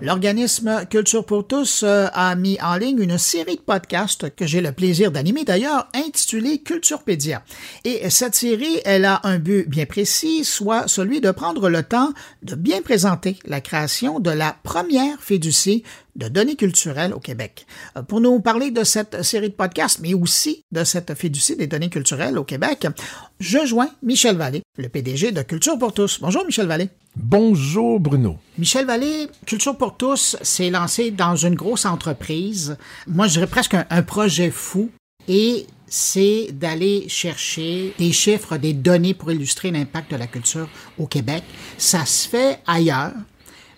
L'organisme 0.00 0.86
Culture 0.88 1.24
pour 1.24 1.44
tous 1.44 1.82
euh, 1.82 2.06
a 2.12 2.36
mis 2.36 2.56
en 2.62 2.76
ligne 2.76 3.02
une 3.02 3.18
série 3.18 3.56
de 3.56 3.60
podcasts 3.60 4.32
que 4.32 4.46
j'ai 4.46 4.60
le 4.60 4.70
plaisir 4.70 5.10
d'animer 5.10 5.42
d'ailleurs, 5.42 5.88
intitulée 5.92 6.58
Culturepédia. 6.58 7.42
Et 7.84 8.08
cette 8.08 8.36
série, 8.36 8.80
elle 8.84 9.04
a 9.04 9.18
un 9.24 9.40
but 9.40 9.68
bien 9.68 9.86
précis, 9.86 10.44
soit 10.44 10.86
celui 10.86 11.20
de 11.20 11.32
prendre 11.32 11.68
le 11.68 11.82
temps 11.82 12.12
de 12.44 12.54
bien 12.54 12.80
présenter 12.80 13.40
la 13.44 13.60
création 13.60 14.20
de 14.20 14.30
la 14.30 14.54
première 14.62 15.20
fiducie 15.20 15.82
de 16.18 16.28
données 16.28 16.56
culturelles 16.56 17.14
au 17.14 17.20
Québec. 17.20 17.66
Euh, 17.96 18.02
pour 18.02 18.20
nous 18.20 18.40
parler 18.40 18.70
de 18.70 18.84
cette 18.84 19.22
série 19.22 19.48
de 19.48 19.54
podcasts, 19.54 20.00
mais 20.00 20.12
aussi 20.12 20.64
de 20.72 20.84
cette 20.84 21.14
fiducie 21.14 21.56
des 21.56 21.66
données 21.66 21.88
culturelles 21.88 22.36
au 22.36 22.44
Québec, 22.44 22.86
je 23.40 23.64
joins 23.64 23.88
Michel 24.02 24.36
Vallée, 24.36 24.62
le 24.76 24.88
PDG 24.88 25.32
de 25.32 25.42
Culture 25.42 25.78
pour 25.78 25.94
tous. 25.94 26.20
Bonjour 26.20 26.44
Michel 26.44 26.66
Vallée. 26.66 26.90
Bonjour 27.16 28.00
Bruno. 28.00 28.36
Michel 28.58 28.86
Vallée, 28.86 29.28
Culture 29.46 29.76
pour 29.76 29.96
tous 29.96 30.36
s'est 30.42 30.70
lancé 30.70 31.10
dans 31.10 31.36
une 31.36 31.54
grosse 31.54 31.86
entreprise. 31.86 32.76
Moi, 33.06 33.26
je 33.28 33.34
dirais 33.34 33.46
presque 33.46 33.74
un, 33.74 34.02
projet 34.02 34.50
fou. 34.50 34.90
Et 35.26 35.66
c'est 35.86 36.48
d'aller 36.52 37.06
chercher 37.08 37.94
des 37.98 38.12
chiffres, 38.12 38.56
des 38.56 38.72
données 38.72 39.14
pour 39.14 39.30
illustrer 39.30 39.70
l'impact 39.70 40.10
de 40.10 40.16
la 40.16 40.26
culture 40.26 40.68
au 40.98 41.06
Québec. 41.06 41.42
Ça 41.76 42.06
se 42.06 42.28
fait 42.28 42.60
ailleurs. 42.66 43.12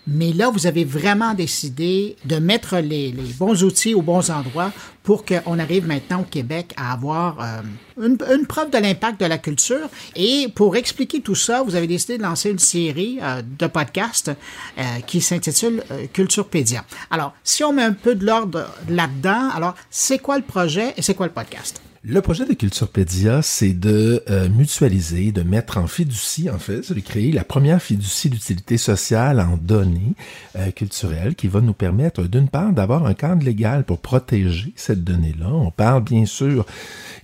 Mais 0.07 0.33
là, 0.33 0.49
vous 0.49 0.65
avez 0.65 0.83
vraiment 0.83 1.33
décidé 1.33 2.15
de 2.25 2.37
mettre 2.37 2.77
les, 2.77 3.13
bons 3.37 3.63
outils 3.63 3.93
aux 3.93 4.01
bons 4.01 4.31
endroits 4.31 4.71
pour 5.03 5.25
qu'on 5.25 5.59
arrive 5.59 5.87
maintenant 5.87 6.21
au 6.21 6.23
Québec 6.23 6.73
à 6.75 6.93
avoir 6.93 7.37
euh, 7.39 8.07
une, 8.33 8.45
preuve 8.47 8.71
de 8.71 8.77
l'impact 8.77 9.19
de 9.19 9.25
la 9.25 9.37
culture. 9.37 9.89
Et 10.15 10.47
pour 10.55 10.75
expliquer 10.75 11.21
tout 11.21 11.35
ça, 11.35 11.61
vous 11.61 11.75
avez 11.75 11.87
décidé 11.87 12.17
de 12.17 12.23
lancer 12.23 12.49
une 12.49 12.59
série 12.59 13.19
euh, 13.21 13.41
de 13.41 13.67
podcasts 13.67 14.31
euh, 14.77 14.83
qui 15.05 15.21
s'intitule 15.21 15.83
Culturepédia. 16.13 16.83
Alors, 17.09 17.33
si 17.43 17.63
on 17.63 17.73
met 17.73 17.83
un 17.83 17.93
peu 17.93 18.15
de 18.15 18.25
l'ordre 18.25 18.67
là-dedans, 18.89 19.49
alors 19.53 19.75
c'est 19.89 20.19
quoi 20.19 20.37
le 20.37 20.43
projet 20.43 20.93
et 20.97 21.01
c'est 21.01 21.13
quoi 21.13 21.27
le 21.27 21.33
podcast? 21.33 21.81
Le 22.03 22.19
projet 22.19 22.47
de 22.47 22.53
Culturepédia, 22.53 23.43
c'est 23.43 23.73
de 23.73 24.23
euh, 24.27 24.49
mutualiser, 24.49 25.31
de 25.31 25.43
mettre 25.43 25.77
en 25.77 25.85
fiducie, 25.85 26.49
en 26.49 26.57
fait, 26.57 26.91
de 26.91 26.99
créer 26.99 27.31
la 27.31 27.43
première 27.43 27.79
fiducie 27.79 28.27
d'utilité 28.27 28.77
sociale 28.77 29.39
en 29.39 29.55
données 29.55 30.15
euh, 30.55 30.71
culturelles 30.71 31.35
qui 31.35 31.47
va 31.47 31.61
nous 31.61 31.73
permettre, 31.73 32.23
d'une 32.23 32.47
part, 32.47 32.73
d'avoir 32.73 33.05
un 33.05 33.13
cadre 33.13 33.45
légal 33.45 33.83
pour 33.83 33.99
protéger 33.99 34.73
cette 34.75 35.03
donnée-là. 35.03 35.49
On 35.53 35.69
parle 35.69 36.03
bien 36.03 36.25
sûr 36.25 36.65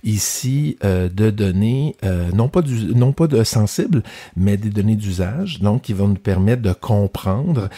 ici 0.04 0.78
euh, 0.84 1.08
de 1.08 1.30
données, 1.30 1.96
non 2.32 2.48
pas 2.48 2.62
du, 2.62 2.94
non 2.94 3.10
pas 3.10 3.26
de 3.26 3.42
sensibles, 3.42 4.04
mais 4.36 4.56
des 4.56 4.70
données 4.70 4.94
d'usage, 4.94 5.58
donc 5.58 5.82
qui 5.82 5.92
vont 5.92 6.06
nous 6.06 6.14
permettre 6.14 6.62
de 6.62 6.72
comprendre 6.72 7.68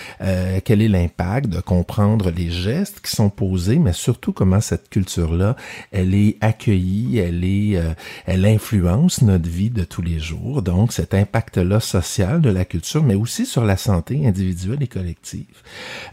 quel 0.65 0.83
est 0.83 0.89
l'impact, 0.89 1.49
de 1.49 1.61
comprendre 1.61 2.31
les 2.31 2.51
gestes 2.51 3.01
qui 3.01 3.17
sont 3.17 3.31
posés, 3.31 3.79
mais 3.79 3.95
surtout 3.95 4.33
comment 4.33 4.61
cette 4.61 4.91
culture-là, 4.91 5.57
elle 5.93 6.15
est 6.15 6.37
accueillie 6.43 6.90
elle 7.17 7.45
est, 7.45 7.77
euh, 7.77 7.95
elle 8.27 8.47
influence 8.47 9.23
notre 9.23 9.49
vie 9.49 9.71
de 9.71 9.85
tous 9.85 10.03
les 10.03 10.19
jours. 10.19 10.63
Donc, 10.63 10.93
cet 10.93 11.15
impact-là 11.15 11.81
social 11.81 12.41
de 12.41 12.51
la 12.51 12.65
culture, 12.65 13.03
mais 13.03 13.15
aussi 13.15 13.47
sur 13.47 13.65
la 13.65 13.77
santé 13.77 14.27
individuelle 14.27 14.83
et 14.83 14.89
collective. 14.89 15.45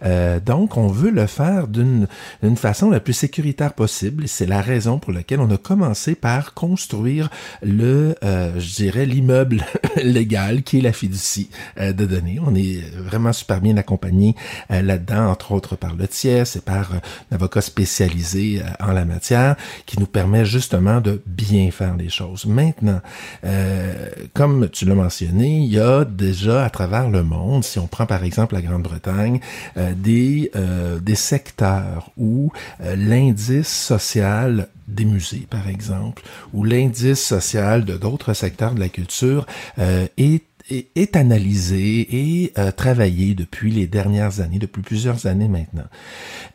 Euh, 0.04 0.40
donc, 0.40 0.78
on 0.78 0.88
veut 0.88 1.12
le 1.12 1.28
faire 1.28 1.68
d'une 1.68 2.08
façon 2.56 2.90
la 2.90 3.00
plus 3.00 3.14
sécuritaire 3.14 3.74
possible. 3.74 4.28
C'est 4.28 4.46
la 4.46 4.62
raison 4.62 5.00
pour 5.00 5.12
laquelle 5.12 5.40
on 5.40 5.50
a 5.52 5.58
commencé 5.58 6.16
par 6.16 6.54
construire 6.54 7.30
le, 7.62 8.16
euh, 8.24 8.60
je 8.60 8.76
dirais, 8.76 9.06
l'immeuble 9.06 9.66
légal 10.04 10.64
qui 10.64 10.80
est 10.80 10.82
la 10.82 10.94
fiducie 10.94 11.50
de 11.78 12.06
données. 12.06 12.40
On 12.46 12.56
est 12.56 12.82
vraiment 12.98 13.34
super 13.34 13.62
bien 13.62 13.78
accompagné 13.78 14.36
là-dedans, 14.70 15.30
entre 15.30 15.52
autres 15.52 15.76
par 15.76 15.96
le 15.96 16.08
tiers 16.08 16.46
et 16.56 16.60
par 16.60 16.94
un 16.94 17.36
avocat 17.36 17.62
spécialisé 17.62 18.62
en 18.80 18.92
la 18.92 19.06
matière 19.06 19.56
qui 19.86 20.00
nous 20.00 20.06
permet 20.06 20.46
juste 20.46 20.67
justement 20.68 21.00
de 21.00 21.22
bien 21.26 21.72
faire 21.72 21.96
les 21.96 22.10
choses. 22.10 22.46
Maintenant, 22.46 23.00
euh, 23.46 24.10
comme 24.34 24.68
tu 24.70 24.84
l'as 24.84 24.96
mentionné, 24.96 25.60
il 25.60 25.72
y 25.72 25.80
a 25.80 26.04
déjà 26.04 26.66
à 26.66 26.70
travers 26.70 27.10
le 27.10 27.24
monde, 27.24 27.64
si 27.64 27.80
on 27.80 27.88
prend 27.88 28.06
par 28.06 28.26
exemple 28.26 28.54
la 28.56 28.62
Grande-Bretagne, 28.62 29.40
euh, 29.78 29.94
des, 29.96 30.52
euh, 30.58 31.00
des 31.00 31.16
secteurs 31.16 32.12
où 32.18 32.52
l'indice 32.82 33.70
social 33.70 34.68
des 34.90 35.06
musées, 35.06 35.48
par 35.50 35.70
exemple, 35.70 36.24
ou 36.54 36.66
l'indice 36.66 37.24
social 37.24 37.86
de 37.86 37.96
d'autres 37.96 38.34
secteurs 38.34 38.74
de 38.74 38.82
la 38.82 38.90
culture 38.90 39.46
est 39.78 40.44
est, 40.70 41.16
analysé 41.16 42.08
et 42.12 42.54
euh, 42.58 42.72
travaillé 42.72 43.34
depuis 43.34 43.72
les 43.72 43.88
dernières 43.88 44.40
années, 44.42 44.60
depuis 44.60 44.82
plusieurs 44.82 45.26
années 45.26 45.48
maintenant. 45.48 45.86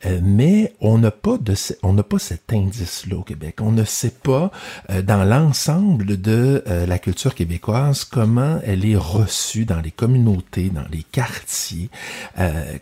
Euh, 0.07 0.21
mais 0.23 0.75
on 0.81 0.99
n'a 0.99 1.11
pas 1.11 1.39
de, 1.39 1.55
on 1.83 1.93
n'a 1.93 2.03
pas 2.03 2.19
cet 2.19 2.53
indice-là 2.53 3.17
au 3.17 3.23
Québec. 3.23 3.57
On 3.61 3.73
ne 3.73 3.85
sait 3.85 4.15
pas 4.23 4.51
euh, 4.91 5.03
dans 5.03 5.25
l'ensemble 5.25 6.21
de 6.21 6.63
la 6.67 6.99
culture 6.99 7.35
québécoise 7.35 8.05
comment 8.05 8.61
elle 8.65 8.85
est 8.85 8.97
reçue 8.97 9.65
dans 9.65 9.81
les 9.81 9.91
communautés, 9.91 10.71
dans 10.71 10.87
les 10.91 11.03
quartiers, 11.03 11.91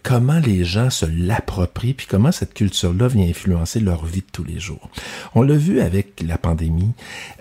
comment 0.03 0.39
les 0.39 0.65
gens 0.65 0.91
se 0.91 1.07
l'approprient, 1.07 1.95
puis 1.95 2.07
comment 2.09 2.33
cette 2.33 2.55
culture-là 2.55 3.09
vient 3.09 3.27
influencer 3.27 3.81
leur 3.81 4.05
vie 4.05 4.21
de 4.21 4.27
tous 4.33 4.45
les 4.45 4.59
jours. 4.59 4.91
On 5.35 5.43
l'a 5.43 5.57
vu 5.57 5.81
avec 5.81 6.23
la 6.27 6.39
pandémie. 6.39 6.93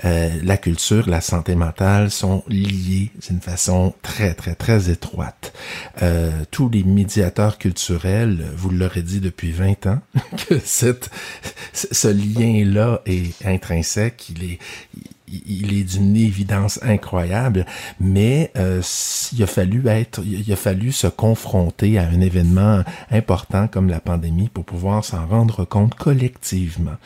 la 0.03 0.57
culture, 0.57 1.09
la 1.09 1.21
santé 1.21 1.55
mentale 1.55 2.11
sont 2.11 2.43
liées 2.47 3.11
d'une 3.27 3.41
façon 3.41 3.78
très, 4.01 4.33
très, 4.33 4.55
très 4.55 4.89
étroite. 4.89 5.53
Euh, 6.01 6.31
tous 6.51 6.69
les 6.69 6.83
médiateurs 6.83 7.57
culturels, 7.57 8.45
vous 8.55 8.69
l'aurez 8.69 9.01
dit 9.01 9.19
depuis 9.19 9.51
20 9.51 9.87
ans, 9.87 9.99
que 10.47 10.59
ce 10.59 12.07
lien-là 12.07 13.01
est 13.05 13.45
intrinsèque, 13.45 14.31
est, 14.43 14.59
il 15.47 15.77
est 15.77 15.83
d'une 15.83 16.15
évidence 16.15 16.79
incroyable, 16.83 17.65
mais 17.99 18.51
euh, 18.57 18.81
il 19.33 19.43
a 19.43 19.47
fallu 19.47 19.87
être, 19.87 20.21
il 20.25 20.51
a 20.51 20.55
fallu 20.55 20.91
se 20.91 21.07
confronter 21.07 21.97
à 21.97 22.07
un 22.07 22.21
événement 22.21 22.83
important 23.11 23.67
comme 23.67 23.89
la 23.89 23.99
pandémie 23.99 24.49
pour 24.49 24.65
pouvoir 24.65 25.03
s'en 25.03 25.25
rendre 25.25 25.65
compte 25.65 25.95
collectivement. 25.95 26.97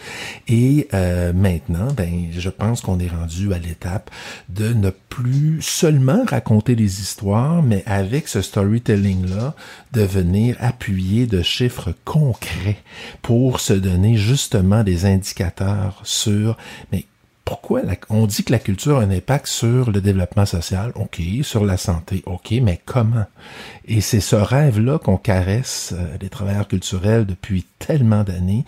Et 0.47 0.87
euh, 0.93 1.33
maintenant, 1.33 1.87
ben, 1.95 2.27
je 2.31 2.49
pense 2.49 2.81
qu'on 2.81 2.99
est 2.99 3.09
rendu 3.09 3.53
à 3.53 3.59
l'étape 3.59 4.09
de 4.49 4.73
ne 4.73 4.89
plus 4.89 5.61
seulement 5.61 6.23
raconter 6.27 6.75
des 6.75 7.01
histoires, 7.01 7.61
mais 7.61 7.83
avec 7.85 8.27
ce 8.27 8.41
storytelling-là, 8.41 9.55
de 9.93 10.01
venir 10.01 10.55
appuyer 10.59 11.27
de 11.27 11.41
chiffres 11.41 11.93
concrets 12.05 12.77
pour 13.21 13.59
se 13.59 13.73
donner 13.73 14.17
justement 14.17 14.83
des 14.83 15.05
indicateurs 15.05 16.01
sur 16.03 16.57
mais 16.91 17.05
pourquoi 17.45 17.81
on 18.09 18.25
dit 18.25 18.43
que 18.43 18.53
la 18.53 18.59
culture 18.59 18.99
a 18.99 19.01
un 19.01 19.11
impact 19.11 19.47
sur 19.47 19.91
le 19.91 19.99
développement 19.99 20.45
social, 20.45 20.93
ok, 20.95 21.21
sur 21.41 21.65
la 21.65 21.75
santé, 21.75 22.23
ok, 22.25 22.53
mais 22.61 22.79
comment? 22.85 23.25
Et 23.85 23.99
c'est 23.99 24.21
ce 24.21 24.37
rêve-là 24.37 24.97
qu'on 24.97 25.17
caresse 25.17 25.93
euh, 25.93 26.17
les 26.21 26.29
travailleurs 26.29 26.69
culturels 26.69 27.25
depuis 27.25 27.65
tellement 27.79 28.23
d'années, 28.23 28.63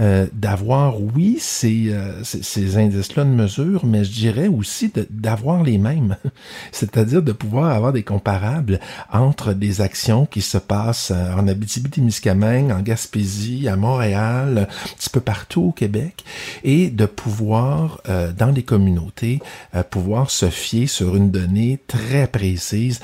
euh, 0.00 0.26
d'avoir, 0.32 1.00
oui, 1.00 1.38
ces, 1.40 1.90
euh, 1.92 2.24
ces, 2.24 2.76
indices-là 2.76 3.24
de 3.24 3.30
mesure, 3.30 3.86
mais 3.86 4.04
je 4.04 4.10
dirais 4.10 4.48
aussi 4.48 4.92
d'avoir 5.08 5.62
les 5.62 5.78
mêmes, 5.78 6.16
c'est-à-dire 6.72 7.22
de 7.22 7.32
pouvoir 7.32 7.70
avoir 7.70 7.92
des 7.92 8.02
comparables 8.02 8.80
entre 9.12 9.52
des 9.52 9.80
actions 9.80 10.26
qui 10.26 10.42
se 10.42 10.58
passent 10.58 11.12
en 11.12 11.46
Abitibi-Témiscamingue, 11.46 12.72
en 12.72 12.80
Gaspésie, 12.80 13.68
à 13.68 13.76
Montréal, 13.76 14.66
un 14.68 14.96
petit 14.96 15.10
peu 15.10 15.20
partout 15.20 15.62
au 15.62 15.72
Québec, 15.72 16.24
et 16.64 16.90
de 16.90 17.06
pouvoir 17.06 18.00
euh, 18.15 18.15
dans 18.36 18.50
les 18.50 18.62
communautés, 18.62 19.40
euh, 19.74 19.82
pouvoir 19.82 20.30
se 20.30 20.50
fier 20.50 20.86
sur 20.86 21.16
une 21.16 21.30
donnée 21.30 21.78
très 21.86 22.26
précise. 22.26 23.00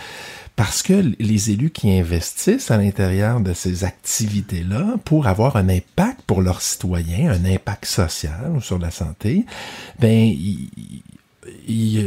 Parce 0.55 0.83
que 0.83 1.15
les 1.19 1.51
élus 1.51 1.71
qui 1.71 1.91
investissent 1.91 2.71
à 2.71 2.77
l'intérieur 2.77 3.41
de 3.41 3.55
ces 3.55 3.85
activités-là 3.85 4.97
pour 5.05 5.27
avoir 5.27 5.57
un 5.57 5.69
impact 5.71 6.21
pour 6.27 6.43
leurs 6.43 6.61
citoyens, 6.61 7.33
un 7.33 7.45
impact 7.47 7.87
social 7.87 8.59
sur 8.61 8.79
la 8.79 8.91
santé, 8.91 9.47
ben 9.99 10.11
ils, 10.11 10.69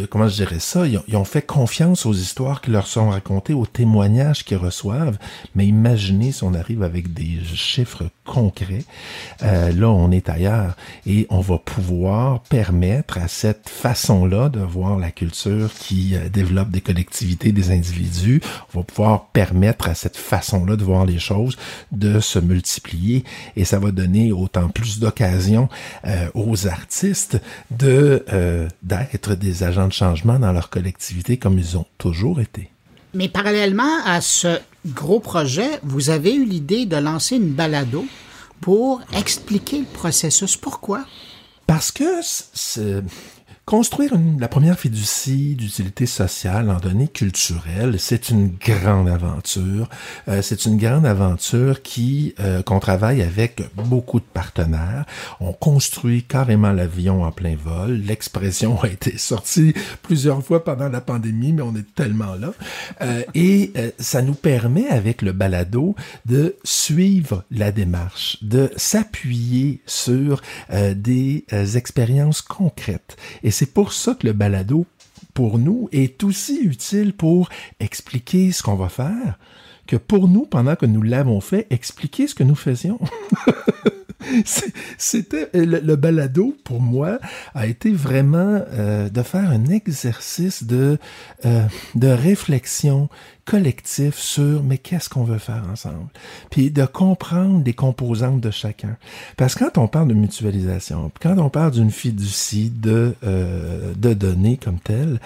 comment 0.09 0.27
je 0.27 0.35
dirais 0.35 0.59
ça, 0.59 0.87
ils 0.87 1.17
ont, 1.17 1.25
fait 1.25 1.41
confiance 1.41 2.05
aux 2.05 2.13
histoires 2.13 2.61
qui 2.61 2.71
leur 2.71 2.87
sont 2.87 3.09
racontées, 3.09 3.53
aux 3.53 3.65
témoignages 3.65 4.45
qu'ils 4.45 4.57
reçoivent. 4.57 5.17
Mais 5.55 5.65
imaginez 5.65 6.31
si 6.31 6.43
on 6.43 6.53
arrive 6.53 6.83
avec 6.83 7.13
des 7.13 7.39
chiffres 7.53 8.05
concrets. 8.25 8.83
Euh, 9.43 9.71
là, 9.71 9.89
on 9.89 10.11
est 10.11 10.29
ailleurs 10.29 10.75
et 11.05 11.27
on 11.29 11.41
va 11.41 11.57
pouvoir 11.57 12.41
permettre 12.41 13.17
à 13.17 13.27
cette 13.27 13.69
façon-là 13.69 14.49
de 14.49 14.59
voir 14.59 14.97
la 14.97 15.11
culture 15.11 15.71
qui 15.73 16.15
euh, 16.15 16.29
développe 16.29 16.69
des 16.69 16.81
collectivités, 16.81 17.51
des 17.51 17.71
individus. 17.71 18.41
On 18.73 18.79
va 18.79 18.83
pouvoir 18.83 19.27
permettre 19.27 19.89
à 19.89 19.95
cette 19.95 20.17
façon-là 20.17 20.75
de 20.75 20.83
voir 20.83 21.05
les 21.05 21.19
choses 21.19 21.57
de 21.91 22.19
se 22.19 22.39
multiplier 22.39 23.23
et 23.55 23.65
ça 23.65 23.79
va 23.79 23.91
donner 23.91 24.31
autant 24.31 24.69
plus 24.69 24.99
d'occasions 24.99 25.69
euh, 26.05 26.27
aux 26.33 26.67
artistes 26.67 27.39
de 27.71 28.25
d'être 28.81 29.24
des 29.33 29.63
agents 29.63 29.87
de 29.87 29.93
changement 29.93 30.37
dans 30.37 30.51
leur 30.51 30.69
collectivité 30.69 31.37
comme 31.37 31.57
ils 31.57 31.77
ont 31.77 31.85
toujours 31.97 32.39
été. 32.39 32.69
Mais 33.13 33.29
parallèlement 33.29 34.03
à 34.05 34.21
ce 34.21 34.59
gros 34.85 35.19
projet, 35.19 35.79
vous 35.83 36.09
avez 36.09 36.35
eu 36.35 36.45
l'idée 36.45 36.85
de 36.85 36.97
lancer 36.97 37.37
une 37.37 37.53
balado 37.53 38.05
pour 38.61 39.01
expliquer 39.13 39.79
le 39.79 39.85
processus. 39.85 40.57
Pourquoi? 40.57 41.05
Parce 41.65 41.91
que 41.91 42.21
Construire 43.65 44.13
la 44.39 44.47
première 44.47 44.77
fiducie 44.77 45.55
d'utilité 45.55 46.05
sociale 46.05 46.69
en 46.69 46.77
données 46.77 47.07
culturelles, 47.07 47.95
c'est 47.97 48.29
une 48.29 48.49
grande 48.49 49.09
aventure. 49.09 49.89
Euh, 50.27 50.43
c'est 50.43 50.65
une 50.65 50.77
grande 50.77 51.07
aventure 51.07 51.81
qui 51.81 52.35
euh, 52.39 52.61
qu'on 52.61 52.79
travaille 52.79 53.23
avec 53.23 53.63
beaucoup 53.75 54.19
de 54.19 54.25
partenaires. 54.25 55.05
On 55.39 55.51
construit 55.51 56.21
carrément 56.21 56.73
l'avion 56.73 57.23
en 57.23 57.31
plein 57.31 57.55
vol. 57.55 57.93
L'expression 58.05 58.79
a 58.83 58.87
été 58.87 59.17
sortie 59.17 59.73
plusieurs 60.03 60.43
fois 60.43 60.63
pendant 60.63 60.89
la 60.89 61.01
pandémie, 61.01 61.51
mais 61.51 61.63
on 61.63 61.75
est 61.75 61.95
tellement 61.95 62.35
là. 62.35 62.53
Euh, 63.01 63.23
et 63.33 63.73
ça 63.97 64.21
nous 64.21 64.35
permet 64.35 64.87
avec 64.89 65.23
le 65.23 65.31
balado 65.31 65.95
de 66.27 66.55
suivre 66.63 67.43
la 67.49 67.71
démarche, 67.71 68.37
de 68.43 68.69
s'appuyer 68.75 69.81
sur 69.87 70.43
des 70.71 71.45
expériences 71.75 72.43
concrètes. 72.43 73.17
Et 73.41 73.54
c'est 73.55 73.73
pour 73.73 73.93
ça 73.93 74.15
que 74.15 74.27
le 74.27 74.33
balado, 74.33 74.85
pour 75.33 75.57
nous, 75.57 75.87
est 75.93 76.23
aussi 76.23 76.59
utile 76.61 77.13
pour 77.13 77.47
expliquer 77.79 78.51
ce 78.51 78.61
qu'on 78.61 78.75
va 78.75 78.89
faire 78.89 79.39
que 79.87 79.95
pour 79.95 80.27
nous, 80.27 80.45
pendant 80.45 80.75
que 80.75 80.85
nous 80.85 81.01
l'avons 81.01 81.39
fait, 81.41 81.67
expliquer 81.69 82.27
ce 82.27 82.35
que 82.35 82.43
nous 82.43 82.55
faisions. 82.55 82.99
C'était 84.97 85.49
le, 85.53 85.95
balado 85.95 86.55
pour 86.63 86.81
moi 86.81 87.19
a 87.53 87.67
été 87.67 87.91
vraiment 87.91 88.61
euh, 88.71 89.09
de 89.09 89.21
faire 89.21 89.49
un 89.49 89.65
exercice 89.65 90.63
de 90.63 90.97
euh, 91.45 91.65
de 91.95 92.07
réflexion 92.07 93.09
collectif 93.45 94.15
sur 94.15 94.63
mais 94.63 94.77
qu'est-ce 94.77 95.09
qu'on 95.09 95.23
veut 95.23 95.37
faire 95.37 95.63
ensemble, 95.71 96.07
puis 96.49 96.71
de 96.71 96.85
comprendre 96.85 97.63
les 97.63 97.73
composantes 97.73 98.41
de 98.41 98.51
chacun. 98.51 98.97
Parce 99.37 99.55
que 99.55 99.65
quand 99.65 99.77
on 99.77 99.87
parle 99.87 100.07
de 100.07 100.13
mutualisation, 100.13 101.11
quand 101.21 101.37
on 101.37 101.49
parle 101.49 101.71
d'une 101.71 101.91
fiducie 101.91 102.71
de 102.71 103.15
euh, 103.23 103.93
de 103.95 104.13
données 104.13 104.57
comme 104.57 104.79
telle, 104.79 105.19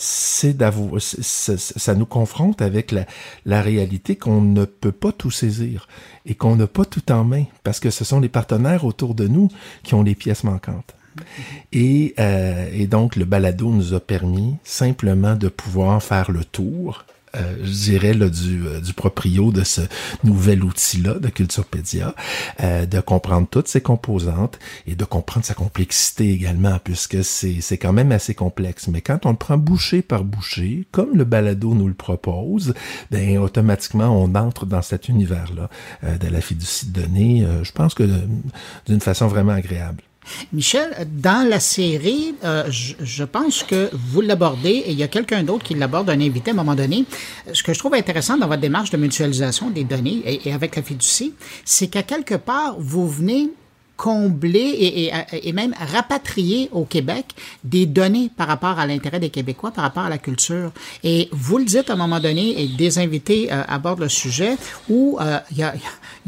c'est 0.00 0.56
d'avouer, 0.56 1.00
ça 1.00 1.94
nous 1.96 2.06
confronte 2.06 2.62
avec 2.62 2.92
la, 2.92 3.04
la 3.44 3.60
réalité 3.60 4.14
qu'on 4.14 4.40
ne 4.40 4.64
peut 4.64 4.92
pas 4.92 5.10
tout 5.10 5.32
saisir 5.32 5.88
et 6.24 6.36
qu'on 6.36 6.54
n'a 6.54 6.68
pas 6.68 6.84
tout 6.84 7.10
en 7.10 7.24
main 7.24 7.46
parce 7.64 7.80
que 7.80 7.90
ce 7.90 8.04
sont 8.04 8.20
les 8.20 8.28
partenaires 8.28 8.84
autour 8.84 9.16
de 9.16 9.26
nous 9.26 9.48
qui 9.82 9.94
ont 9.94 10.04
les 10.04 10.14
pièces 10.14 10.44
manquantes. 10.44 10.94
Et, 11.72 12.14
euh, 12.20 12.70
et 12.72 12.86
donc 12.86 13.16
le 13.16 13.24
balado 13.24 13.70
nous 13.70 13.92
a 13.92 13.98
permis 13.98 14.54
simplement 14.62 15.34
de 15.34 15.48
pouvoir 15.48 16.00
faire 16.00 16.30
le 16.30 16.44
tour 16.44 17.04
euh, 17.36 17.56
je 17.62 17.70
dirais, 17.70 18.14
là, 18.14 18.28
du, 18.28 18.66
euh, 18.66 18.80
du 18.80 18.92
proprio 18.92 19.52
de 19.52 19.64
ce 19.64 19.82
nouvel 20.24 20.64
outil-là 20.64 21.14
de 21.14 21.28
Culturepédia, 21.28 22.14
euh, 22.62 22.86
de 22.86 23.00
comprendre 23.00 23.46
toutes 23.50 23.68
ses 23.68 23.80
composantes 23.80 24.58
et 24.86 24.94
de 24.94 25.04
comprendre 25.04 25.46
sa 25.46 25.54
complexité 25.54 26.30
également, 26.30 26.78
puisque 26.82 27.22
c'est, 27.24 27.78
quand 27.78 27.92
même 27.92 28.12
assez 28.12 28.34
complexe. 28.34 28.88
Mais 28.88 29.00
quand 29.00 29.26
on 29.26 29.30
le 29.30 29.36
prend 29.36 29.58
bouchée 29.58 30.02
par 30.02 30.24
bouchée, 30.24 30.86
comme 30.90 31.16
le 31.16 31.24
balado 31.24 31.74
nous 31.74 31.88
le 31.88 31.94
propose, 31.94 32.74
ben 33.10 33.38
automatiquement 33.38 34.08
on 34.08 34.34
entre 34.34 34.66
dans 34.66 34.82
cet 34.82 35.08
univers-là 35.08 35.68
de 36.02 36.28
la 36.28 36.40
fiducie 36.40 36.86
de 36.86 37.00
données, 37.02 37.46
je 37.62 37.72
pense 37.72 37.94
que 37.94 38.08
d'une 38.86 39.00
façon 39.00 39.28
vraiment 39.28 39.52
agréable. 39.52 40.02
Michel, 40.52 41.08
dans 41.10 41.48
la 41.48 41.60
série, 41.60 42.34
euh, 42.44 42.64
je, 42.70 43.24
pense 43.24 43.62
que 43.62 43.90
vous 43.92 44.20
l'abordez 44.20 44.70
et 44.86 44.92
il 44.92 44.98
y 44.98 45.02
a 45.02 45.08
quelqu'un 45.08 45.42
d'autre 45.42 45.64
qui 45.64 45.74
l'aborde, 45.74 46.10
un 46.10 46.20
invité 46.20 46.50
à 46.50 46.54
un 46.54 46.56
moment 46.56 46.74
donné. 46.74 47.04
Ce 47.52 47.62
que 47.62 47.72
je 47.72 47.78
trouve 47.78 47.94
intéressant 47.94 48.36
dans 48.36 48.48
votre 48.48 48.60
démarche 48.60 48.90
de 48.90 48.96
mutualisation 48.96 49.70
des 49.70 49.84
données 49.84 50.22
et, 50.44 50.52
avec 50.52 50.76
la 50.76 50.82
fiducie, 50.82 51.34
c'est 51.64 51.88
qu'à 51.88 52.02
quelque 52.02 52.34
part, 52.34 52.76
vous 52.78 53.08
venez 53.08 53.50
combler 53.98 55.10
et, 55.42 55.52
même 55.52 55.74
rapatrier 55.92 56.68
au 56.72 56.84
Québec 56.84 57.26
des 57.64 57.84
données 57.84 58.30
par 58.34 58.46
rapport 58.46 58.78
à 58.78 58.86
l'intérêt 58.86 59.18
des 59.18 59.28
Québécois, 59.28 59.72
par 59.72 59.82
rapport 59.82 60.04
à 60.04 60.08
la 60.08 60.18
culture. 60.18 60.70
Et 61.02 61.28
vous 61.32 61.58
le 61.58 61.64
dites 61.64 61.90
à 61.90 61.94
un 61.94 61.96
moment 61.96 62.20
donné, 62.20 62.62
et 62.62 62.68
des 62.68 63.00
invités 63.00 63.52
euh, 63.52 63.62
abordent 63.66 64.00
le 64.00 64.08
sujet, 64.08 64.56
où 64.88 65.18
euh, 65.20 65.40
il 65.50 65.58
y, 65.58 65.62
a, 65.64 65.74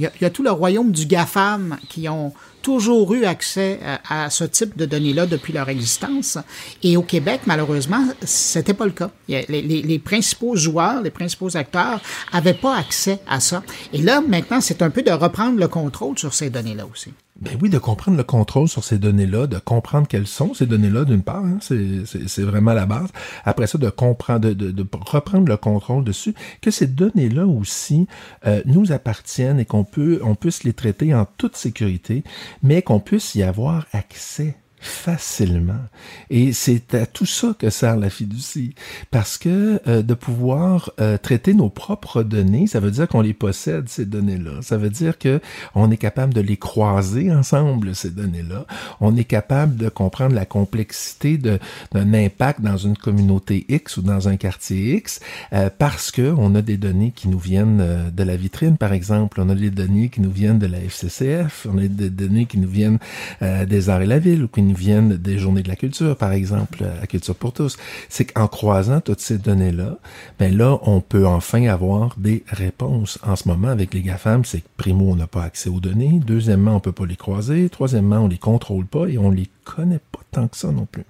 a, 0.07 0.11
y, 0.21 0.25
a, 0.25 0.31
tout 0.31 0.43
le 0.43 0.51
royaume 0.51 0.93
du 0.93 1.07
GAFAM 1.07 1.77
qui 1.89 2.09
ont 2.09 2.33
toujours 2.63 3.15
eu 3.15 3.25
accès 3.25 3.81
à, 4.09 4.31
ce 4.31 4.45
type 4.45 4.77
de 4.77 4.85
données-là 4.85 5.27
depuis 5.27 5.53
leur 5.53 5.69
existence. 5.69 6.39
Et 6.83 6.97
au 6.97 7.03
Québec, 7.03 7.43
malheureusement, 7.47 8.05
c'était 8.23 8.75
pas 8.75 8.85
le 8.85 8.93
cas. 8.93 9.11
Les, 9.29 9.99
principaux 9.99 10.57
joueurs, 10.57 11.03
les 11.03 11.11
principaux 11.11 11.57
acteurs 11.57 12.01
avaient 12.33 12.55
pas 12.55 12.77
accès 12.77 13.21
à 13.29 13.41
ça. 13.41 13.63
Et 13.93 14.03
là, 14.03 14.21
maintenant, 14.21 14.61
c'est 14.61 14.83
un 14.83 14.91
peu 14.91 15.03
de 15.03 15.11
reprendre 15.11 15.59
le 15.59 15.69
contrôle 15.69 16.19
sur 16.19 16.35
ces 16.35 16.51
données-là 16.51 16.87
aussi. 16.91 17.13
Ben 17.41 17.57
oui, 17.63 17.71
de 17.71 17.79
comprendre 17.79 18.19
le 18.19 18.23
contrôle 18.23 18.69
sur 18.69 18.85
ces 18.85 18.99
données-là, 18.99 19.47
de 19.47 19.59
comprendre 19.59 20.07
quelles 20.07 20.27
sont 20.27 20.53
ces 20.53 20.67
données-là, 20.67 21.07
d'une 21.07 21.23
part, 21.23 21.43
hein, 21.43 21.57
c'est 21.63 22.43
vraiment 22.43 22.75
la 22.75 22.85
base. 22.85 23.09
Après 23.47 23.67
ça, 23.67 23.79
de 23.79 23.89
comprendre, 23.89 24.51
de, 24.51 24.71
de 24.71 24.87
reprendre 25.07 25.49
le 25.49 25.57
contrôle 25.57 26.05
dessus, 26.05 26.35
que 26.61 26.71
ces 26.71 26.87
données-là 26.87 27.47
aussi 27.47 28.07
euh, 28.47 28.61
nous 28.67 28.93
appartiennent 28.93 29.59
et 29.59 29.65
qu'on 29.65 29.85
on 29.97 30.35
puisse 30.35 30.65
les 30.65 30.73
traiter 30.73 31.15
en 31.15 31.25
toute 31.25 31.57
sécurité, 31.57 32.25
mais 32.63 32.83
qu'on 32.83 33.01
puisse 33.01 33.35
y 33.35 33.43
avoir 33.43 33.87
accès 33.93 34.57
facilement. 34.81 35.85
Et 36.31 36.53
c'est 36.53 36.95
à 36.95 37.07
tout 37.07 37.27
ça 37.27 37.55
que 37.59 37.71
sert 37.71 37.97
la 37.97 38.11
fiducie. 38.11 38.75
Parce 39.11 39.37
que 39.37 39.81
euh, 39.87 40.03
de 40.03 40.15
pouvoir 40.15 40.91
euh, 41.01 41.19
traiter 41.19 41.55
nos 41.55 41.69
propres 41.69 42.23
données, 42.23 42.67
ça 42.67 42.81
veut 42.81 42.91
dire 42.91 43.07
qu'on 43.07 43.21
les 43.21 43.35
possède, 43.35 43.89
ces 43.89 44.07
données-là. 44.07 44.63
Ça 44.63 44.79
veut 44.79 44.91
dire 44.91 45.19
que 45.19 45.41
on 45.75 45.91
est 45.91 45.99
capable 45.99 46.33
de 46.33 46.41
les 46.41 46.57
croiser 46.57 47.33
ensemble, 47.33 47.95
ces 47.95 48.11
données-là. 48.11 48.67
On 49.01 49.17
est 49.17 49.25
capable 49.25 49.77
de 49.77 49.89
comprendre 49.89 50.35
la 50.35 50.47
complexité 50.47 51.37
d'un 51.37 52.15
impact 52.15 52.63
dans 52.63 52.79
une 52.79 52.97
communauté 52.97 53.67
X 53.69 53.99
ou 53.99 54.03
dans 54.03 54.29
un 54.29 54.37
quartier 54.37 54.97
X 54.97 55.21
euh, 55.53 55.69
parce 55.77 56.11
que 56.11 56.35
on 56.39 56.55
a 56.55 56.63
des 56.63 56.79
données 56.79 57.13
qui 57.15 57.29
nous 57.29 57.39
viennent 57.39 58.11
de 58.11 58.23
la 58.23 58.37
vitrine, 58.37 58.79
par 58.79 58.93
exemple. 58.93 59.41
On 59.41 59.49
a 59.51 59.55
des 59.55 59.71
données 59.71 60.09
qui 60.09 60.23
nous 60.23 60.31
viennent 60.31 60.59
de 60.59 60.67
la 60.67 60.79
FCCF. 60.79 61.67
On 61.71 61.77
a 61.77 61.87
des 61.87 62.11
données 62.11 62.47
qui 62.47 62.59
nous 62.59 62.69
viennent 62.69 62.99
des 63.41 63.89
arts 63.89 64.03
et 64.03 64.07
la 64.07 64.19
ville 64.19 64.49
viennent 64.75 65.17
des 65.17 65.39
journées 65.39 65.63
de 65.63 65.69
la 65.69 65.77
culture, 65.77 66.17
par 66.17 66.33
exemple, 66.33 66.85
à 67.03 67.07
Culture 67.07 67.35
pour 67.35 67.53
tous. 67.53 67.77
C'est 68.09 68.25
qu'en 68.25 68.49
croisant 68.49 69.01
toutes 69.01 69.21
ces 69.21 69.39
données-là, 69.39 69.99
ben 70.39 70.57
là, 70.57 70.79
on 70.83 71.01
peut 71.01 71.27
enfin 71.27 71.67
avoir 71.67 72.15
des 72.17 72.45
réponses. 72.49 73.19
En 73.27 73.37
ce 73.37 73.49
moment, 73.49 73.69
avec 73.69 73.95
les 73.95 74.03
GAFAM, 74.03 74.45
c'est 74.45 74.61
que 74.61 74.69
primo, 74.77 75.11
on 75.11 75.17
n'a 75.17 75.27
pas 75.27 75.43
accès 75.43 75.71
aux 75.71 75.81
données. 75.81 76.21
Deuxièmement, 76.25 76.77
on 76.77 76.81
peut 76.81 76.93
pas 76.93 77.07
les 77.07 77.17
croiser. 77.17 77.69
Troisièmement, 77.69 78.19
on 78.19 78.29
les 78.29 78.39
contrôle 78.39 78.87
pas 78.87 79.07
et 79.07 79.19
on 79.19 79.31
les 79.31 79.49
connaît 79.65 80.01
pas 80.13 80.21
tant 80.31 80.49
que 80.49 80.57
ça 80.57 80.71
non 80.73 80.87
plus. 80.87 81.05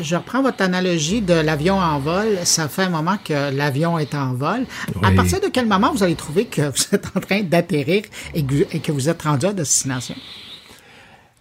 Je 0.00 0.16
reprends 0.16 0.42
votre 0.42 0.62
analogie 0.62 1.22
de 1.22 1.32
l'avion 1.32 1.78
en 1.78 2.00
vol. 2.00 2.26
Ça 2.42 2.68
fait 2.68 2.82
un 2.82 2.90
moment 2.90 3.18
que 3.24 3.54
l'avion 3.56 3.98
est 3.98 4.14
en 4.16 4.34
vol. 4.34 4.66
À 5.02 5.12
partir 5.12 5.40
de 5.40 5.46
quel 5.46 5.66
moment 5.66 5.92
vous 5.92 6.02
allez 6.02 6.16
trouver 6.16 6.46
que 6.46 6.62
vous 6.62 6.84
êtes 6.92 7.06
en 7.14 7.20
train 7.20 7.42
d'atterrir 7.42 8.02
et 8.34 8.42
que 8.44 8.90
vous 8.92 9.08
êtes 9.08 9.22
rendu 9.22 9.46
à 9.46 9.52
destination? 9.52 10.16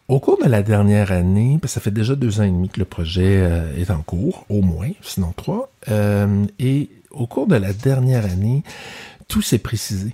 Au 0.08 0.20
cours 0.20 0.38
de 0.38 0.48
la 0.48 0.62
dernière 0.62 1.12
année, 1.12 1.60
ça 1.66 1.82
fait 1.82 1.90
déjà 1.90 2.16
deux 2.16 2.40
ans 2.40 2.44
et 2.44 2.52
demi 2.52 2.70
que 2.70 2.78
le 2.78 2.86
projet 2.86 3.42
euh, 3.42 3.76
est 3.76 3.90
en 3.90 4.04
cours, 4.04 4.46
au 4.50 4.62
moins, 4.62 4.92
sinon 5.02 5.34
trois, 5.36 5.72
euh, 5.90 6.46
et 6.60 6.90
au 7.10 7.26
cours 7.26 7.48
de 7.48 7.56
la 7.56 7.74
dernière 7.74 8.26
année, 8.26 8.62
tout 9.28 9.42
s'est 9.42 9.58
précisé. 9.58 10.14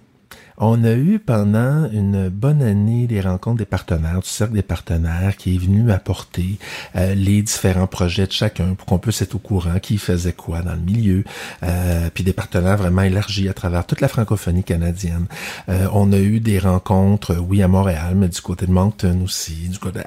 On 0.58 0.84
a 0.84 0.94
eu 0.94 1.20
pendant 1.20 1.90
une 1.92 2.30
bonne 2.30 2.62
année 2.62 3.08
des 3.08 3.22
rencontres 3.22 3.58
des 3.58 3.66
partenaires, 3.66 4.20
du 4.20 4.30
cercle 4.30 4.54
des 4.54 4.62
partenaires 4.62 5.38
qui 5.38 5.56
est 5.56 5.58
venu 5.58 5.92
apporter 5.92 6.58
euh, 6.96 7.16
les 7.16 7.42
différents 7.42 7.88
projets 7.88 8.28
de 8.28 8.32
chacun 8.32 8.74
pour 8.76 8.86
qu'on 8.86 9.00
puisse 9.00 9.22
être 9.22 9.36
au 9.36 9.40
courant 9.40 9.80
qui 9.80 9.98
faisait 9.98 10.34
quoi 10.34 10.62
dans 10.62 10.74
le 10.74 10.82
milieu, 10.82 11.24
euh, 11.64 12.10
puis 12.14 12.24
des 12.24 12.34
partenaires 12.34 12.78
vraiment 12.78 13.02
élargis 13.02 13.50
à 13.50 13.54
travers 13.54 13.86
toute 13.86 14.02
la 14.02 14.08
francophonie 14.08 14.64
canadienne. 14.64 15.26
Euh, 15.70 15.88
on 15.94 16.12
a 16.12 16.20
eu 16.20 16.40
des 16.40 16.60
rencontres, 16.60 17.36
oui, 17.38 17.62
à 17.64 17.68
Montréal, 17.68 18.14
mais 18.16 18.28
du 18.28 18.42
côté 18.42 18.66
de 18.66 18.72
Moncton 18.72 19.22
aussi, 19.24 19.70
du 19.70 19.80
côté 19.80 20.02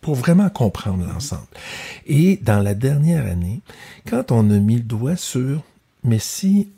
pour 0.00 0.14
vraiment 0.14 0.48
comprendre 0.50 1.04
l'ensemble. 1.04 1.48
Et 2.06 2.36
dans 2.36 2.60
la 2.60 2.74
dernière 2.74 3.26
année, 3.26 3.60
quand 4.08 4.30
on 4.30 4.48
a 4.50 4.58
mis 4.58 4.76
le 4.76 4.82
doigt 4.82 5.16
sur 5.16 5.62
mais 6.04 6.20
si 6.20 6.68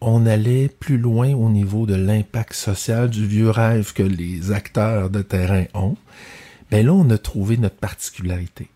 on 0.00 0.26
allait 0.26 0.68
plus 0.68 0.98
loin 0.98 1.34
au 1.34 1.48
niveau 1.48 1.86
de 1.86 1.94
l'impact 1.94 2.52
social 2.52 3.08
du 3.08 3.26
vieux 3.26 3.50
rêve 3.50 3.92
que 3.92 4.02
les 4.02 4.52
acteurs 4.52 5.10
de 5.10 5.22
terrain 5.22 5.64
ont, 5.74 5.96
ben 6.70 6.84
là, 6.84 6.92
on 6.92 7.08
a 7.10 7.18
trouvé 7.18 7.56
notre 7.56 7.76
particularité. 7.76 8.68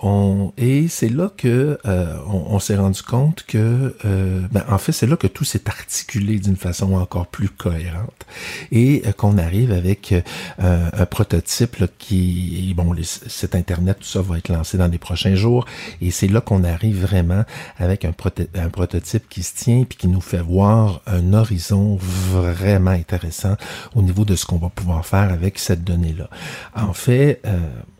On, 0.00 0.52
et 0.58 0.88
c'est 0.88 1.08
là 1.08 1.30
que 1.34 1.78
euh, 1.86 2.16
on, 2.26 2.58
s'est 2.58 2.76
rendu 2.76 3.02
compte 3.02 3.44
que, 3.46 3.96
euh, 4.04 4.42
ben, 4.50 4.62
en 4.68 4.78
fait, 4.78 4.92
c'est 4.92 5.06
là 5.06 5.16
que 5.16 5.26
tout 5.26 5.44
s'est 5.44 5.68
articulé 5.68 6.38
d'une 6.38 6.56
façon 6.56 6.94
encore 6.94 7.26
plus 7.26 7.48
cohérente 7.48 8.26
et 8.70 9.02
euh, 9.06 9.12
qu'on 9.12 9.38
arrive 9.38 9.72
avec 9.72 10.12
un 10.58 11.06
prototype 11.06 11.84
qui, 11.98 12.74
bon, 12.76 12.94
cet 13.02 13.54
internet, 13.54 13.98
tout 14.00 14.06
ça 14.06 14.20
va 14.20 14.38
être 14.38 14.50
lancé 14.50 14.76
dans 14.76 14.88
les 14.88 14.98
prochains 14.98 15.34
jours 15.34 15.64
et 16.02 16.10
c'est 16.10 16.28
là 16.28 16.40
qu'on 16.40 16.64
arrive 16.64 17.00
vraiment 17.00 17.44
avec 17.78 18.04
un, 18.04 18.12
un 18.54 18.68
prototype 18.68 19.28
qui 19.28 19.42
se 19.42 19.54
tient 19.54 19.84
puis 19.84 19.96
qui 19.96 20.08
nous 20.08 20.20
fait 20.20 20.42
voir 20.42 21.00
un 21.06 21.32
horizon 21.32 21.96
vraiment 21.96 22.90
intéressant 22.90 23.56
au 23.94 24.02
niveau 24.02 24.24
de 24.24 24.36
ce 24.36 24.44
qu'on 24.44 24.58
va 24.58 24.68
pouvoir 24.68 25.06
faire 25.06 25.32
avec 25.32 25.58
cette 25.58 25.84
donnée-là. 25.84 26.28
En 26.74 26.92
fait, 26.92 27.35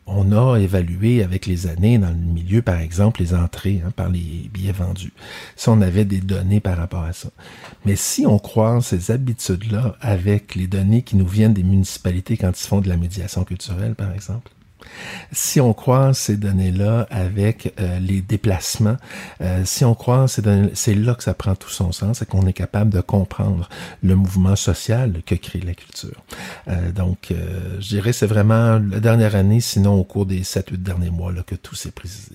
on 0.06 0.32
a 0.32 0.58
évalué 0.58 1.22
avec 1.22 1.46
les 1.46 1.66
années 1.66 1.98
dans 1.98 2.10
le 2.10 2.14
milieu, 2.14 2.62
par 2.62 2.80
exemple, 2.80 3.20
les 3.20 3.34
entrées 3.34 3.82
hein, 3.84 3.90
par 3.90 4.08
les 4.08 4.48
billets 4.52 4.72
vendus. 4.72 5.12
Si 5.56 5.68
on 5.68 5.80
avait 5.80 6.04
des 6.04 6.20
données 6.20 6.60
par 6.60 6.76
rapport 6.76 7.02
à 7.02 7.12
ça. 7.12 7.28
Mais 7.84 7.96
si 7.96 8.24
on 8.24 8.38
croise 8.38 8.86
ces 8.86 9.10
habitudes-là 9.10 9.96
avec 10.00 10.54
les 10.54 10.68
données 10.68 11.02
qui 11.02 11.16
nous 11.16 11.26
viennent 11.26 11.54
des 11.54 11.64
municipalités 11.64 12.36
quand 12.36 12.50
ils 12.50 12.66
font 12.66 12.80
de 12.80 12.88
la 12.88 12.96
médiation 12.96 13.44
culturelle, 13.44 13.94
par 13.94 14.12
exemple, 14.12 14.50
si 15.32 15.60
on 15.60 15.72
croise 15.72 16.18
ces 16.18 16.36
données-là 16.36 17.06
avec 17.10 17.74
euh, 17.80 17.98
les 17.98 18.20
déplacements, 18.20 18.96
euh, 19.40 19.62
si 19.64 19.84
on 19.84 19.94
croise 19.94 20.32
ces 20.32 20.42
données, 20.42 20.70
c'est 20.74 20.94
là 20.94 21.14
que 21.14 21.22
ça 21.22 21.34
prend 21.34 21.54
tout 21.54 21.70
son 21.70 21.92
sens 21.92 22.22
et 22.22 22.26
qu'on 22.26 22.46
est 22.46 22.52
capable 22.52 22.90
de 22.90 23.00
comprendre 23.00 23.68
le 24.02 24.16
mouvement 24.16 24.56
social 24.56 25.22
que 25.24 25.34
crée 25.34 25.60
la 25.60 25.74
culture. 25.74 26.22
Euh, 26.68 26.92
donc, 26.92 27.32
je 27.80 27.88
dirais 27.88 28.12
c'est 28.12 28.26
vraiment 28.26 28.78
la 28.78 29.00
dernière 29.00 29.34
année, 29.34 29.60
sinon 29.60 29.94
au 29.94 30.04
cours 30.04 30.26
des 30.26 30.42
7-8 30.42 30.76
derniers 30.76 31.10
mois, 31.10 31.32
là, 31.32 31.42
que 31.42 31.54
tout 31.54 31.74
s'est 31.74 31.90
précisé. 31.90 32.32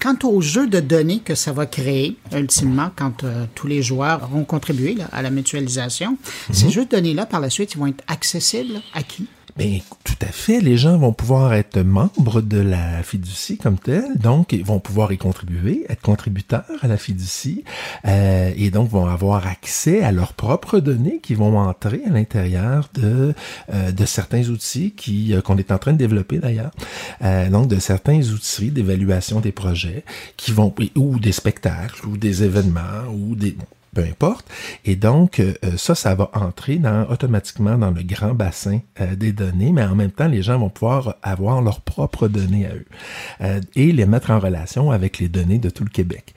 Quant 0.00 0.16
au 0.24 0.40
jeu 0.40 0.66
de 0.66 0.80
données 0.80 1.20
que 1.20 1.34
ça 1.34 1.52
va 1.52 1.66
créer, 1.66 2.16
ultimement, 2.34 2.90
quand 2.96 3.24
tous 3.54 3.66
les 3.66 3.82
joueurs 3.82 4.22
auront 4.22 4.44
contribué 4.44 4.96
à 5.12 5.20
la 5.20 5.30
mutualisation, 5.30 6.16
ces 6.52 6.66
mhm. 6.66 6.72
jeux 6.72 6.84
de 6.86 6.90
données-là, 6.90 7.26
par 7.26 7.40
la 7.40 7.50
suite, 7.50 7.74
ils 7.74 7.78
vont 7.78 7.88
être 7.88 8.04
accessibles 8.08 8.80
à 8.94 9.02
qui? 9.02 9.28
Ben, 9.56 9.78
tout 10.02 10.16
à 10.20 10.26
fait. 10.26 10.60
Les 10.60 10.76
gens 10.76 10.98
vont 10.98 11.12
pouvoir 11.12 11.54
être 11.54 11.78
membres 11.78 12.40
de 12.40 12.58
la 12.58 13.04
fiducie 13.04 13.56
comme 13.56 13.78
telle, 13.78 14.18
donc 14.18 14.52
ils 14.52 14.64
vont 14.64 14.80
pouvoir 14.80 15.12
y 15.12 15.18
contribuer, 15.18 15.86
être 15.88 16.02
contributeurs 16.02 16.64
à 16.82 16.88
la 16.88 16.96
fiducie, 16.96 17.62
euh, 18.04 18.52
et 18.56 18.70
donc 18.70 18.90
vont 18.90 19.06
avoir 19.06 19.46
accès 19.46 20.02
à 20.02 20.10
leurs 20.10 20.32
propres 20.32 20.80
données 20.80 21.20
qui 21.22 21.34
vont 21.34 21.56
entrer 21.56 22.02
à 22.04 22.10
l'intérieur 22.10 22.88
de 22.94 23.32
euh, 23.72 23.92
de 23.92 24.04
certains 24.04 24.48
outils 24.48 24.90
qui 24.90 25.32
euh, 25.32 25.40
qu'on 25.40 25.56
est 25.56 25.70
en 25.70 25.78
train 25.78 25.92
de 25.92 25.98
développer 25.98 26.38
d'ailleurs. 26.38 26.72
Donc 27.50 27.68
de 27.68 27.78
certains 27.78 28.20
outils 28.30 28.70
d'évaluation 28.70 29.40
des 29.40 29.52
projets 29.52 30.04
qui 30.36 30.50
vont 30.50 30.74
ou 30.96 31.20
des 31.20 31.32
spectacles 31.32 32.06
ou 32.06 32.16
des 32.16 32.42
événements 32.42 33.08
ou 33.12 33.36
des 33.36 33.56
peu 33.94 34.02
importe. 34.02 34.46
Et 34.84 34.96
donc, 34.96 35.40
euh, 35.40 35.54
ça, 35.76 35.94
ça 35.94 36.14
va 36.14 36.30
entrer 36.34 36.76
dans, 36.76 37.08
automatiquement 37.08 37.78
dans 37.78 37.90
le 37.90 38.02
grand 38.02 38.34
bassin 38.34 38.80
euh, 39.00 39.14
des 39.14 39.32
données, 39.32 39.72
mais 39.72 39.84
en 39.84 39.94
même 39.94 40.10
temps, 40.10 40.28
les 40.28 40.42
gens 40.42 40.58
vont 40.58 40.68
pouvoir 40.68 41.16
avoir 41.22 41.62
leurs 41.62 41.80
propres 41.80 42.28
données 42.28 42.66
à 42.66 42.74
eux 42.74 42.86
euh, 43.40 43.60
et 43.76 43.92
les 43.92 44.06
mettre 44.06 44.30
en 44.30 44.38
relation 44.38 44.90
avec 44.90 45.18
les 45.18 45.28
données 45.28 45.58
de 45.58 45.70
tout 45.70 45.84
le 45.84 45.90
Québec 45.90 46.34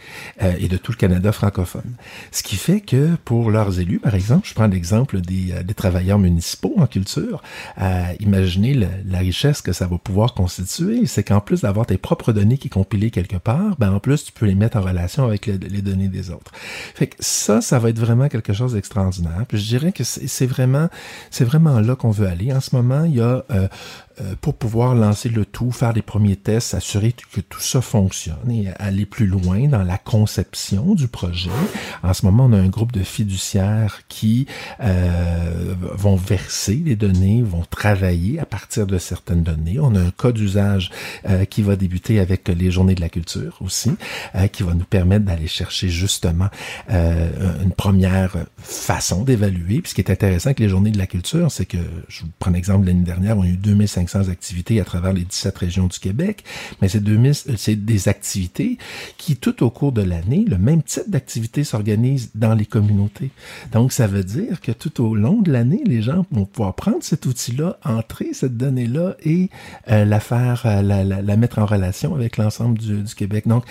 et 0.60 0.68
de 0.68 0.78
tout 0.78 0.92
le 0.92 0.98
Canada 0.98 1.32
francophone. 1.32 1.96
Ce 2.32 2.44
qui 2.44 2.56
fait 2.56 2.82
que 2.82 3.16
pour 3.26 3.50
leurs 3.50 3.80
élus, 3.80 4.00
par 4.00 4.14
exemple, 4.14 4.48
je 4.48 4.54
prends 4.54 4.68
l'exemple 4.68 5.20
des, 5.20 5.64
des, 5.64 5.74
travailleurs 5.74 6.20
municipaux 6.20 6.76
en 6.78 6.86
culture, 6.86 7.42
imaginez 8.20 8.74
la 8.74 9.18
richesse 9.18 9.62
que 9.62 9.74
ça 9.74 9.88
va 9.88 9.98
pouvoir 9.98 10.36
constituer, 10.36 11.08
c'est 11.08 11.24
qu'en 11.24 11.40
plus 11.40 11.62
d'avoir 11.62 11.88
tes 11.88 11.98
propres 11.98 12.34
données 12.34 12.58
qui 12.58 12.70
compilées 12.70 13.10
quelque 13.10 13.38
part, 13.38 13.76
ben 13.80 13.92
en 13.92 14.00
plus, 14.00 14.26
tu 14.26 14.32
peux 14.32 14.46
les 14.46 14.56
mettre 14.56 14.78
en 14.78 14.82
relation 14.82 15.26
avec 15.26 15.48
les 15.48 15.82
données 15.82 16.10
des 16.10 16.30
autres. 16.30 16.52
Fait 16.94 17.08
que 17.08 17.16
ça, 17.48 17.62
ça 17.62 17.80
va 17.80 17.90
être 17.90 18.00
vraiment 18.00 18.28
quelque 18.28 18.52
chose 18.52 18.74
d'extraordinaire. 18.74 19.46
Puis 19.48 19.58
je 19.58 19.68
dirais 19.68 19.94
que 19.94 20.04
c'est 20.04 20.46
vraiment, 20.46 20.90
c'est 21.32 21.46
vraiment 21.46 21.80
là 21.80 21.96
qu'on 21.96 22.12
veut 22.12 22.28
aller. 22.28 22.52
En 22.52 22.60
ce 22.60 22.76
moment, 22.76 23.06
il 23.06 23.16
y 23.16 23.22
a 23.22 23.46
euh, 23.52 23.70
pour 24.42 24.56
pouvoir 24.56 24.96
lancer 24.96 25.30
le 25.30 25.46
tout, 25.46 25.72
faire 25.72 25.94
des 25.94 26.02
premiers 26.02 26.36
tests, 26.36 26.70
s'assurer 26.70 27.14
que 27.32 27.42
tout 27.42 27.60
ça 27.60 27.82
fonctionne 27.82 28.50
et 28.50 28.70
aller 28.80 29.06
plus 29.06 29.28
loin 29.28 29.68
dans 29.68 29.84
la 29.84 29.98
conception 29.98 30.96
du 30.96 31.08
projet. 31.08 31.50
En 32.04 32.14
ce 32.14 32.26
moment, 32.26 32.46
on 32.46 32.54
a 32.54 32.58
un 32.58 32.68
groupe 32.68 32.92
de 32.92 33.04
fiduciaires 33.04 34.02
qui 34.08 34.48
euh, 34.80 35.76
vont 35.80 36.16
verser 36.16 36.82
les 36.86 36.96
données, 36.96 37.42
vont 37.42 37.64
travailler 37.70 38.40
à 38.40 38.46
partir 38.46 38.88
de 38.88 38.98
certaines 38.98 39.44
données. 39.44 39.80
On 39.80 39.96
a 39.96 40.00
un 40.00 40.12
cas 40.12 40.32
d'usage 40.32 40.92
euh, 41.30 41.46
qui 41.46 41.62
va 41.62 41.76
débuter 41.76 42.20
avec 42.20 42.48
les 42.48 42.72
journées 42.72 42.96
de 42.96 43.02
la 43.02 43.10
culture 43.10 43.58
aussi, 43.62 43.92
euh, 44.36 44.48
qui 44.48 44.64
va 44.64 44.74
nous 44.74 44.86
permettre 44.86 45.26
d'aller 45.26 45.48
chercher 45.48 45.90
justement 45.90 46.48
euh, 46.90 47.64
une 47.64 47.72
première 47.72 48.36
façon 48.58 49.24
d'évaluer. 49.24 49.82
Puis 49.82 49.92
ce 49.92 49.96
qui 49.96 50.02
est 50.02 50.12
intéressant 50.12 50.48
avec 50.48 50.60
les 50.60 50.70
journées 50.70 50.92
de 50.92 50.98
la 50.98 51.08
culture, 51.08 51.52
c'est 51.52 51.66
que, 51.66 51.78
je 52.08 52.22
vous 52.22 52.30
prends 52.40 52.52
l'exemple 52.52 52.88
l'année 52.88 53.04
dernière, 53.04 53.38
on 53.38 53.44
a 53.44 53.48
eu 53.48 53.58
2500 53.58 54.07
activités 54.16 54.80
à 54.82 54.86
travers 54.86 55.14
les 55.14 55.24
17 55.24 55.58
régions 55.58 55.88
du 55.88 56.00
Québec, 56.00 56.44
mais 56.82 56.88
c'est 56.88 57.86
des 57.86 58.08
activités 58.08 58.78
qui, 59.18 59.36
tout 59.36 59.64
au 59.64 59.70
cours 59.70 59.92
de 59.92 60.02
l'année, 60.02 60.46
le 60.48 60.58
même 60.58 60.84
type 60.84 61.10
d'activité 61.10 61.64
s'organise 61.64 62.32
dans 62.36 62.54
les 62.54 62.66
communautés. 62.66 63.32
Donc, 63.72 63.92
ça 63.92 64.08
veut 64.08 64.24
dire 64.24 64.62
que 64.62 64.72
tout 64.72 65.04
au 65.04 65.16
long 65.16 65.42
de 65.42 65.52
l'année, 65.52 65.82
les 65.86 66.02
gens 66.02 66.26
vont 66.32 66.46
pouvoir 66.46 66.76
prendre 66.76 67.04
cet 67.04 67.26
outil-là, 67.26 67.78
entrer 67.84 68.30
cette 68.34 68.58
donnée-là 68.58 69.16
et 69.24 69.50
euh, 69.90 70.06
la 70.06 70.20
faire, 70.20 70.64
euh, 70.66 70.82
la, 70.82 71.04
la, 71.04 71.38
mettre 71.38 71.60
en 71.60 71.66
relation 71.66 72.16
avec 72.16 72.38
l'ensemble 72.38 72.78
du, 72.78 73.02
du 73.04 73.16
Québec. 73.16 73.48
Donc, 73.48 73.64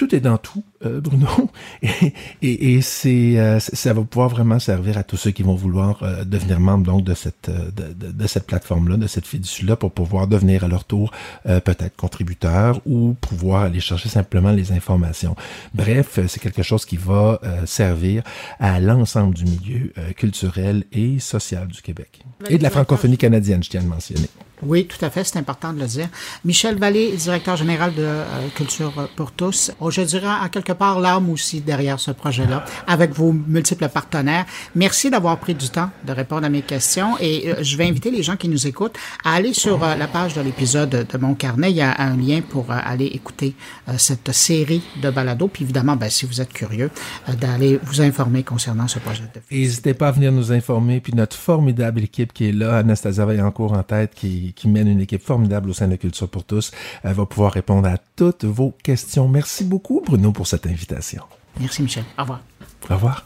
tout 0.00 0.14
est 0.14 0.20
dans 0.20 0.38
tout, 0.38 0.64
euh, 0.86 0.98
Bruno, 0.98 1.28
et, 1.82 2.14
et, 2.40 2.72
et 2.72 2.80
c'est, 2.80 3.38
euh, 3.38 3.60
ça 3.60 3.92
va 3.92 4.00
pouvoir 4.00 4.30
vraiment 4.30 4.58
servir 4.58 4.96
à 4.96 5.02
tous 5.02 5.18
ceux 5.18 5.30
qui 5.30 5.42
vont 5.42 5.54
vouloir 5.54 6.02
euh, 6.02 6.24
devenir 6.24 6.58
membres 6.58 6.86
donc 6.86 7.04
de 7.04 7.12
cette 7.12 7.50
de, 7.50 8.10
de, 8.10 8.26
cette 8.26 8.46
plateforme-là, 8.46 8.96
de 8.96 9.06
cette 9.06 9.26
fiducie-là, 9.26 9.76
pour 9.76 9.92
pouvoir 9.92 10.26
devenir 10.26 10.64
à 10.64 10.68
leur 10.68 10.84
tour 10.84 11.12
peut-être 11.44 11.96
contributeurs 11.96 12.80
ou 12.86 13.14
pouvoir 13.20 13.64
aller 13.64 13.80
chercher 13.80 14.08
simplement 14.08 14.52
les 14.52 14.72
informations. 14.72 15.36
Bref, 15.74 16.18
c'est 16.28 16.40
quelque 16.40 16.62
chose 16.62 16.86
qui 16.86 16.96
va 16.96 17.40
servir 17.66 18.22
à 18.58 18.80
l'ensemble 18.80 19.34
du 19.34 19.44
milieu 19.44 19.92
culturel 20.16 20.84
et 20.92 21.18
social 21.18 21.68
du 21.68 21.82
Québec 21.82 22.22
et 22.48 22.56
de 22.56 22.62
la 22.62 22.70
francophonie 22.70 23.18
canadienne, 23.18 23.62
je 23.62 23.68
tiens 23.68 23.80
à 23.80 23.84
le 23.84 23.90
mentionner. 23.90 24.28
Oui, 24.62 24.86
tout 24.86 25.02
à 25.04 25.10
fait, 25.10 25.24
c'est 25.24 25.38
important 25.38 25.72
de 25.72 25.80
le 25.80 25.86
dire. 25.86 26.08
Michel 26.44 26.78
Vallée, 26.78 27.12
directeur 27.12 27.56
général 27.56 27.94
de 27.94 28.08
Culture 28.54 29.08
pour 29.16 29.32
tous. 29.32 29.72
Je 29.88 30.02
dirais 30.02 30.26
à 30.26 30.48
quelque 30.48 30.72
part 30.72 31.00
l'âme 31.00 31.30
aussi 31.30 31.60
derrière 31.60 31.98
ce 31.98 32.10
projet-là, 32.10 32.64
avec 32.86 33.12
vos 33.12 33.32
multiples 33.32 33.88
partenaires. 33.88 34.46
Merci 34.74 35.10
d'avoir 35.10 35.38
pris 35.38 35.54
du 35.54 35.68
temps 35.68 35.90
de 36.06 36.12
répondre 36.12 36.46
à 36.46 36.48
mes 36.48 36.62
questions 36.62 37.16
et 37.20 37.48
euh, 37.48 37.62
je 37.62 37.76
vais 37.76 37.86
inviter 37.86 38.10
les 38.10 38.22
gens 38.22 38.36
qui 38.36 38.48
nous 38.48 38.66
écoutent 38.66 38.96
à 39.24 39.34
aller 39.34 39.52
sur 39.52 39.82
euh, 39.82 39.94
la 39.96 40.06
page 40.06 40.34
de 40.34 40.40
l'épisode 40.40 41.06
de 41.10 41.18
mon 41.18 41.34
carnet. 41.34 41.70
Il 41.70 41.76
y 41.76 41.82
a 41.82 42.00
un 42.00 42.16
lien 42.16 42.40
pour 42.40 42.70
euh, 42.70 42.76
aller 42.82 43.06
écouter 43.06 43.54
cette 43.96 44.32
série 44.32 44.82
de 45.02 45.10
balados. 45.10 45.48
Puis 45.48 45.64
évidemment, 45.64 45.96
ben, 45.96 46.08
si 46.08 46.26
vous 46.26 46.40
êtes 46.40 46.52
curieux, 46.52 46.90
d'aller 47.40 47.78
vous 47.82 48.00
informer 48.00 48.42
concernant 48.42 48.88
ce 48.88 48.98
projet 48.98 49.22
de 49.22 49.40
N'hésitez 49.50 49.94
pas 49.94 50.08
à 50.08 50.12
venir 50.12 50.32
nous 50.32 50.52
informer. 50.52 51.00
Puis 51.00 51.12
notre 51.14 51.36
formidable 51.36 52.00
équipe 52.00 52.32
qui 52.32 52.48
est 52.48 52.52
là, 52.52 52.78
Anastasia 52.78 53.24
Vaillancourt 53.24 53.72
en 53.72 53.82
tête, 53.82 54.12
qui, 54.52 54.62
qui 54.62 54.68
mène 54.68 54.88
une 54.88 55.00
équipe 55.00 55.22
formidable 55.22 55.70
au 55.70 55.72
sein 55.72 55.88
de 55.88 55.96
Culture 55.96 56.28
pour 56.28 56.44
tous, 56.44 56.70
elle 57.02 57.14
va 57.14 57.26
pouvoir 57.26 57.52
répondre 57.52 57.88
à 57.88 57.98
toutes 58.16 58.44
vos 58.44 58.72
questions. 58.82 59.28
Merci 59.28 59.64
beaucoup, 59.64 60.02
Bruno, 60.04 60.32
pour 60.32 60.46
cette 60.46 60.66
invitation. 60.66 61.22
Merci, 61.58 61.82
Michel. 61.82 62.04
Au 62.18 62.22
revoir. 62.22 62.40
Au 62.88 62.94
revoir. 62.94 63.24